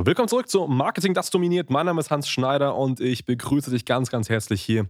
[0.00, 1.70] Willkommen zurück zu Marketing, das dominiert.
[1.70, 4.86] Mein Name ist Hans Schneider und ich begrüße dich ganz, ganz herzlich hier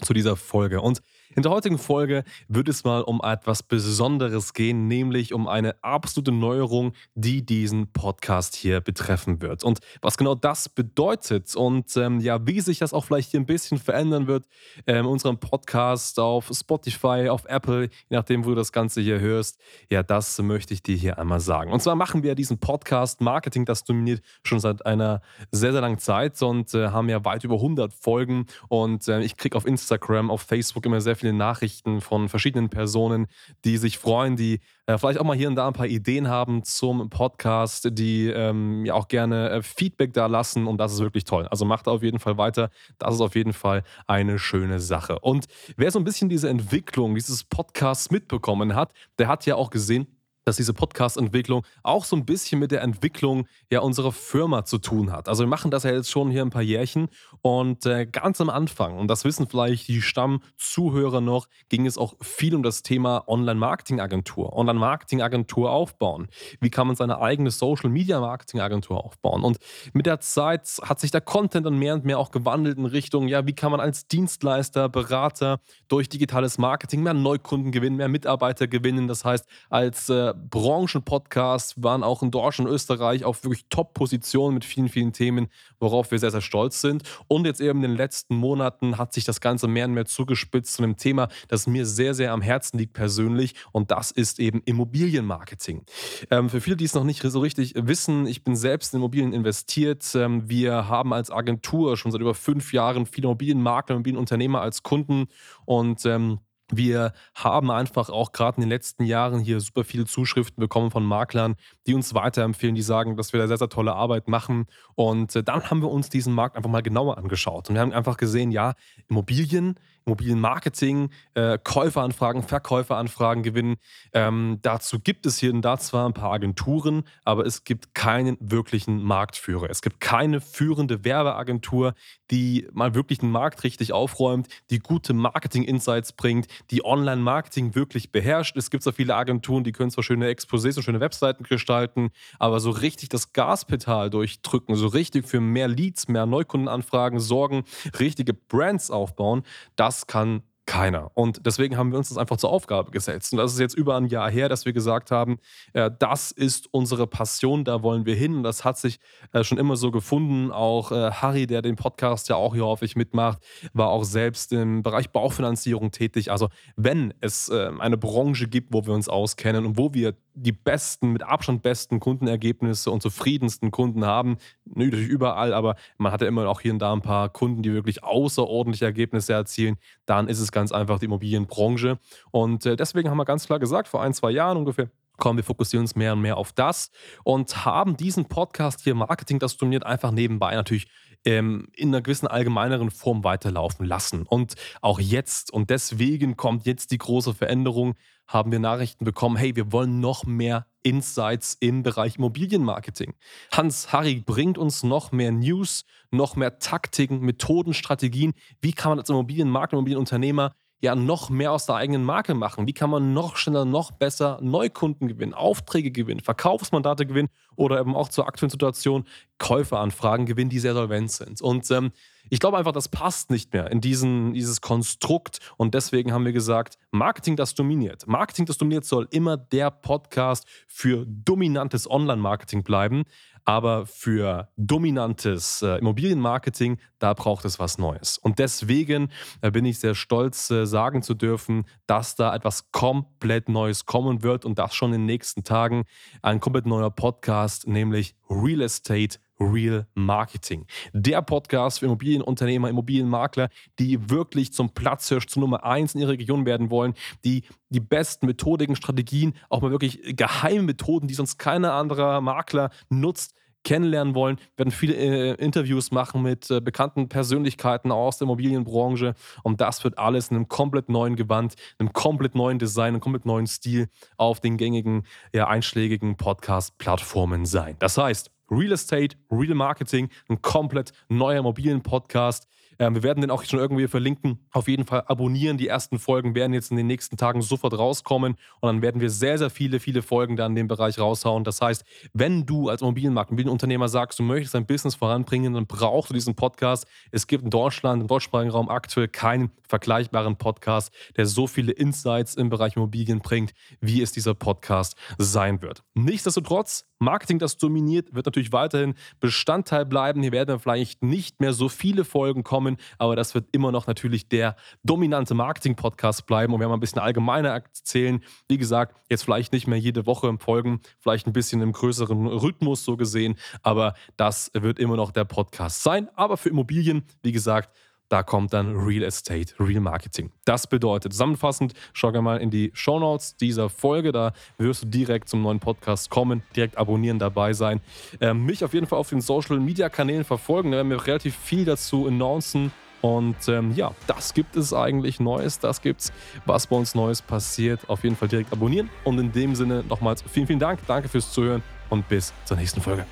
[0.00, 0.80] zu dieser Folge.
[0.80, 1.02] Und
[1.34, 6.32] in der heutigen Folge wird es mal um etwas Besonderes gehen, nämlich um eine absolute
[6.32, 9.64] Neuerung, die diesen Podcast hier betreffen wird.
[9.64, 13.46] Und was genau das bedeutet und ähm, ja, wie sich das auch vielleicht hier ein
[13.46, 14.46] bisschen verändern wird
[14.86, 19.58] ähm, unserem Podcast auf Spotify, auf Apple, je nachdem, wo du das Ganze hier hörst,
[19.90, 21.72] ja, das möchte ich dir hier einmal sagen.
[21.72, 25.20] Und zwar machen wir diesen Podcast Marketing, das dominiert schon seit einer
[25.50, 29.36] sehr, sehr langen Zeit und äh, haben ja weit über 100 Folgen und äh, ich
[29.36, 33.28] kriege auf Instagram, auf Facebook immer sehr viel viele Nachrichten von verschiedenen Personen,
[33.64, 36.64] die sich freuen, die äh, vielleicht auch mal hier und da ein paar Ideen haben
[36.64, 41.24] zum Podcast, die ähm, ja auch gerne äh, Feedback da lassen und das ist wirklich
[41.24, 41.48] toll.
[41.48, 42.68] Also macht auf jeden Fall weiter.
[42.98, 45.18] Das ist auf jeden Fall eine schöne Sache.
[45.20, 45.46] Und
[45.78, 50.06] wer so ein bisschen diese Entwicklung dieses Podcasts mitbekommen hat, der hat ja auch gesehen,
[50.44, 55.12] dass diese Podcast-Entwicklung auch so ein bisschen mit der Entwicklung ja unserer Firma zu tun
[55.12, 55.28] hat.
[55.28, 57.08] Also wir machen das ja jetzt schon hier ein paar Jährchen
[57.42, 62.14] und äh, ganz am Anfang, und das wissen vielleicht die Stammzuhörer noch, ging es auch
[62.20, 66.28] viel um das Thema Online-Marketing-Agentur, Online-Marketing-Agentur aufbauen.
[66.60, 69.42] Wie kann man seine eigene Social-Media-Marketing-Agentur aufbauen?
[69.42, 69.58] Und
[69.92, 73.28] mit der Zeit hat sich der Content dann mehr und mehr auch gewandelt in Richtung,
[73.28, 78.66] ja, wie kann man als Dienstleister, Berater durch digitales Marketing mehr Neukunden gewinnen, mehr Mitarbeiter
[78.66, 79.08] gewinnen.
[79.08, 84.64] Das heißt, als äh, Branchenpodcasts waren auch in Deutschland und Österreich auf wirklich Top-Positionen mit
[84.64, 85.48] vielen, vielen Themen,
[85.80, 87.02] worauf wir sehr, sehr stolz sind.
[87.28, 90.74] Und jetzt eben in den letzten Monaten hat sich das Ganze mehr und mehr zugespitzt
[90.74, 93.54] zu einem Thema, das mir sehr, sehr am Herzen liegt persönlich.
[93.72, 95.82] Und das ist eben Immobilienmarketing.
[96.30, 99.32] Ähm, für viele, die es noch nicht so richtig wissen, ich bin selbst in Immobilien
[99.32, 100.14] investiert.
[100.14, 105.26] Ähm, wir haben als Agentur schon seit über fünf Jahren viele Immobilienmakler, Immobilienunternehmer als Kunden
[105.64, 106.38] und ähm,
[106.76, 111.04] wir haben einfach auch gerade in den letzten Jahren hier super viele Zuschriften bekommen von
[111.04, 114.66] Maklern, die uns weiterempfehlen, die sagen, dass wir da sehr, sehr tolle Arbeit machen.
[114.94, 117.68] Und äh, dann haben wir uns diesen Markt einfach mal genauer angeschaut.
[117.68, 118.74] Und wir haben einfach gesehen, ja,
[119.08, 123.76] Immobilien Immobilienmarketing, äh, Käuferanfragen, Verkäuferanfragen gewinnen.
[124.12, 128.36] Ähm, dazu gibt es hier und da zwar ein paar Agenturen, aber es gibt keinen
[128.40, 129.70] wirklichen Marktführer.
[129.70, 131.94] Es gibt keine führende Werbeagentur,
[132.30, 138.56] die mal wirklich den Markt richtig aufräumt, die gute Marketing-Insights bringt, die Online-Marketing wirklich beherrscht.
[138.56, 142.60] Es gibt so viele Agenturen, die können zwar schöne Exposés und schöne Webseiten gestalten, aber
[142.60, 147.64] so richtig das Gaspedal durchdrücken, so richtig für mehr Leads, mehr Neukundenanfragen sorgen,
[147.98, 149.44] richtige Brands aufbauen,
[149.76, 151.10] das das kann keiner.
[151.12, 153.32] Und deswegen haben wir uns das einfach zur Aufgabe gesetzt.
[153.32, 155.36] Und das ist jetzt über ein Jahr her, dass wir gesagt haben,
[155.74, 158.36] äh, das ist unsere Passion, da wollen wir hin.
[158.36, 158.98] Und das hat sich
[159.32, 160.50] äh, schon immer so gefunden.
[160.50, 163.40] Auch äh, Harry, der den Podcast ja auch hier häufig mitmacht,
[163.74, 166.30] war auch selbst im Bereich Baufinanzierung tätig.
[166.30, 170.52] Also wenn es äh, eine Branche gibt, wo wir uns auskennen und wo wir die
[170.52, 174.36] besten, mit Abstand besten Kundenergebnisse und zufriedensten Kunden haben.
[174.64, 177.72] Natürlich überall, aber man hat ja immer auch hier und da ein paar Kunden, die
[177.72, 179.76] wirklich außerordentliche Ergebnisse erzielen.
[180.06, 181.98] Dann ist es ganz einfach die Immobilienbranche.
[182.30, 185.44] Und äh, deswegen haben wir ganz klar gesagt, vor ein, zwei Jahren ungefähr, Komm, wir
[185.44, 186.90] fokussieren uns mehr und mehr auf das
[187.22, 190.88] und haben diesen Podcast hier Marketing, das dominiert, einfach nebenbei natürlich
[191.24, 194.22] ähm, in einer gewissen allgemeineren Form weiterlaufen lassen.
[194.22, 197.94] Und auch jetzt, und deswegen kommt jetzt die große Veränderung,
[198.26, 203.14] haben wir Nachrichten bekommen, hey, wir wollen noch mehr Insights im Bereich Immobilienmarketing.
[203.52, 208.32] Hans Harry bringt uns noch mehr News, noch mehr Taktiken, Methoden, Strategien.
[208.60, 210.54] Wie kann man als Immobilienmakler, Immobilienunternehmer
[210.84, 212.66] ja noch mehr aus der eigenen Marke machen?
[212.66, 217.96] Wie kann man noch schneller, noch besser Neukunden gewinnen, Aufträge gewinnen, Verkaufsmandate gewinnen oder eben
[217.96, 219.04] auch zur aktuellen Situation
[219.38, 221.42] Käuferanfragen gewinnen, die sehr solvent sind?
[221.42, 221.92] Und ähm,
[222.30, 226.32] ich glaube einfach, das passt nicht mehr in diesen, dieses Konstrukt und deswegen haben wir
[226.32, 228.06] gesagt, Marketing, das dominiert.
[228.06, 233.04] Marketing, das dominiert, soll immer der Podcast für dominantes Online-Marketing bleiben.
[233.46, 238.16] Aber für dominantes äh, Immobilienmarketing, da braucht es was Neues.
[238.16, 239.10] Und deswegen
[239.42, 244.22] äh, bin ich sehr stolz, äh, sagen zu dürfen, dass da etwas komplett Neues kommen
[244.22, 245.84] wird und das schon in den nächsten Tagen.
[246.22, 250.66] Ein komplett neuer Podcast, nämlich Real Estate Real Marketing.
[250.92, 253.48] Der Podcast für Immobilienunternehmer, Immobilienmakler,
[253.78, 256.94] die wirklich zum Platzhirsch, zur Nummer eins in ihrer Region werden wollen,
[257.24, 262.70] die die besten Methodiken, Strategien, auch mal wirklich geheime Methoden, die sonst keiner anderer Makler
[262.88, 268.26] nutzt, kennenlernen wollen, wir werden viele äh, Interviews machen mit äh, bekannten Persönlichkeiten aus der
[268.26, 273.00] Immobilienbranche und das wird alles in einem komplett neuen Gewand, einem komplett neuen Design, einem
[273.00, 277.76] komplett neuen Stil auf den gängigen, ja, einschlägigen Podcast-Plattformen sein.
[277.78, 282.48] Das heißt, Real Estate, Real Marketing, ein komplett neuer Immobilien-Podcast.
[282.78, 284.38] Ähm, wir werden den auch schon irgendwie verlinken.
[284.50, 285.58] Auf jeden Fall abonnieren.
[285.58, 289.10] Die ersten Folgen werden jetzt in den nächsten Tagen sofort rauskommen und dann werden wir
[289.10, 291.44] sehr, sehr viele, viele Folgen da in dem Bereich raushauen.
[291.44, 296.10] Das heißt, wenn du als Immobilienmarkt, Immobilienunternehmer sagst, du möchtest dein Business voranbringen, dann brauchst
[296.10, 296.86] du diesen Podcast.
[297.10, 302.34] Es gibt in Deutschland, im deutschsprachigen Raum aktuell keinen vergleichbaren Podcast, der so viele Insights
[302.34, 305.82] im Bereich Immobilien bringt, wie es dieser Podcast sein wird.
[305.94, 310.22] Nichtsdestotrotz, Marketing, das dominiert, wird natürlich weiterhin Bestandteil bleiben.
[310.22, 312.63] Hier werden vielleicht nicht mehr so viele Folgen kommen,
[312.98, 316.52] aber das wird immer noch natürlich der dominante Marketing-Podcast bleiben.
[316.52, 318.22] Und wir haben ein bisschen allgemeiner erzählen.
[318.48, 322.84] Wie gesagt, jetzt vielleicht nicht mehr jede Woche Folgen, vielleicht ein bisschen im größeren Rhythmus
[322.84, 326.08] so gesehen, aber das wird immer noch der Podcast sein.
[326.14, 327.70] Aber für Immobilien, wie gesagt,
[328.08, 330.30] da kommt dann Real Estate, Real Marketing.
[330.44, 334.12] Das bedeutet, zusammenfassend, schau gerne mal in die Show Notes dieser Folge.
[334.12, 337.80] Da wirst du direkt zum neuen Podcast kommen, direkt abonnieren, dabei sein.
[338.20, 340.70] Ähm, mich auf jeden Fall auf den Social Media Kanälen verfolgen.
[340.70, 342.72] Da werden wir relativ viel dazu announcen.
[343.00, 345.58] Und ähm, ja, das gibt es eigentlich Neues.
[345.58, 346.12] Das gibt's,
[346.46, 347.80] was bei uns Neues passiert.
[347.88, 348.88] Auf jeden Fall direkt abonnieren.
[349.04, 350.80] Und in dem Sinne nochmals vielen, vielen Dank.
[350.86, 353.04] Danke fürs Zuhören und bis zur nächsten Folge.